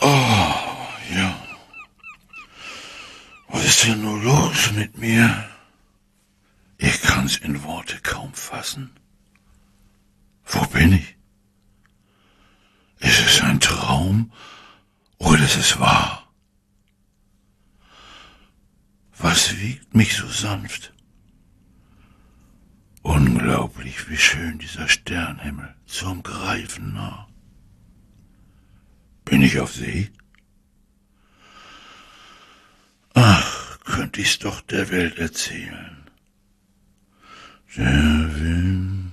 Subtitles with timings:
[0.00, 0.58] Oh,
[1.14, 1.42] ja.
[3.48, 5.48] Was ist denn nur los mit mir?
[6.78, 8.90] Ich kann's in Worte kaum fassen.
[10.44, 11.16] Wo bin ich?
[12.98, 14.32] Ist es ein Traum
[15.18, 16.28] oder ist es wahr?
[19.18, 20.92] Was wiegt mich so sanft?
[23.42, 27.26] Unglaublich, wie schön dieser Sternhimmel zum Greifen nah.
[29.24, 30.12] Bin ich auf See?
[33.14, 36.04] Ach, könnte ich's doch der Welt erzählen.
[37.76, 39.10] Der Wind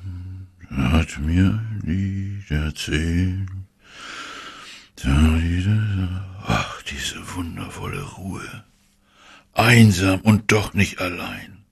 [0.69, 3.49] hat mir Lied erzählt.
[6.45, 8.63] Ach, diese wundervolle Ruhe.
[9.53, 11.65] Einsam und doch nicht allein.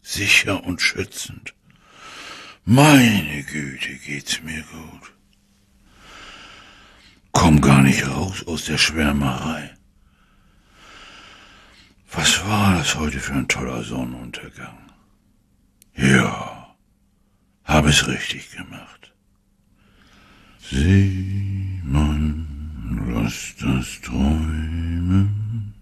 [0.00, 1.52] Sicher und schützend.
[2.68, 5.12] Meine Güte, geht's mir gut.
[7.30, 9.72] Komm gar nicht raus aus der Schwärmerei.
[12.10, 14.78] Was war das heute für ein toller Sonnenuntergang?
[15.94, 16.74] Ja,
[17.62, 19.14] hab es richtig gemacht.
[20.68, 22.48] Sieh, man,
[23.14, 25.72] lass das träumen,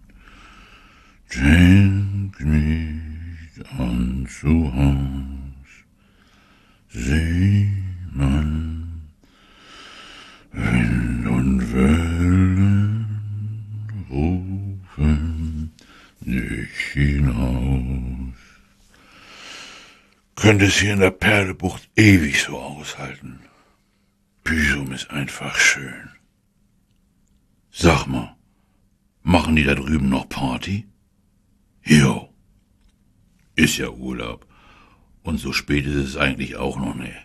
[1.35, 5.44] denk nicht an zu Haus.
[6.97, 7.73] Sieh,
[10.53, 13.07] Wind und Wellen
[14.09, 15.73] rufen
[16.21, 18.39] dich hinaus.
[20.37, 23.41] Könnte es hier in der Perlebucht ewig so aushalten.
[24.45, 26.11] Büsum ist einfach schön.
[27.73, 28.37] Sag mal,
[29.23, 30.87] machen die da drüben noch Party?
[31.83, 32.33] Jo.
[33.57, 34.47] Ist ja Urlaub.
[35.25, 37.17] Und so spät ist es eigentlich auch noch nicht.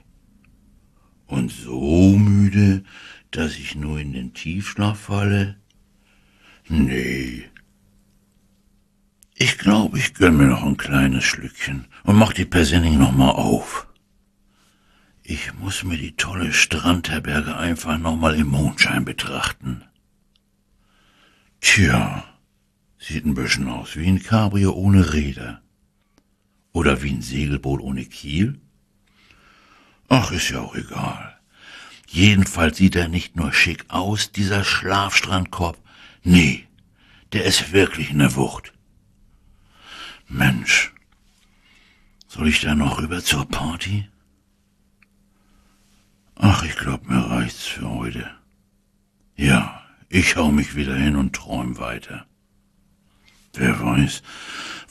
[1.27, 2.83] Und so müde,
[3.29, 5.57] dass ich nur in den Tiefschlaf falle?
[6.69, 7.43] Nee.
[9.35, 13.31] Ich glaube, ich gönn mir noch ein kleines Schlückchen und mach die Persenning noch mal
[13.31, 13.87] auf.
[15.21, 19.83] Ich muss mir die tolle Strandherberge einfach noch mal im Mondschein betrachten.
[21.59, 22.23] Tja,
[22.97, 25.61] sieht ein bisschen aus wie ein Cabrio ohne Räder.
[26.79, 28.57] Oder wie ein Segelboot ohne Kiel.
[30.07, 31.37] Ach, ist ja auch egal.
[32.07, 35.77] Jedenfalls sieht er nicht nur schick aus, dieser Schlafstrandkorb.
[36.23, 36.65] Nee,
[37.33, 38.71] der ist wirklich eine Wucht.
[40.29, 40.93] Mensch,
[42.29, 44.07] soll ich da noch rüber zur Party?
[46.35, 48.31] Ach, ich glaub, mir reicht's für heute.
[49.35, 52.25] Ja, ich hau mich wieder hin und träum weiter.
[53.53, 54.23] Wer weiß,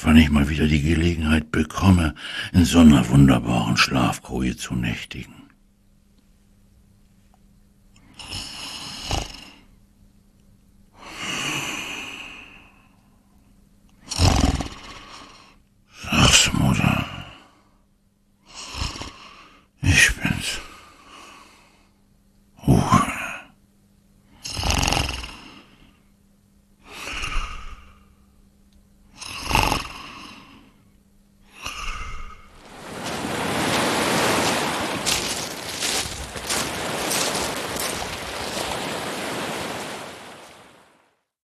[0.00, 2.14] wann ich mal wieder die Gelegenheit bekomme,
[2.52, 5.34] in so einer wunderbaren Schlafkoje zu nächtigen.
[16.02, 17.04] Sag's, Mutter.
[19.82, 20.58] Ich bin's.
[22.66, 22.97] Ruhe.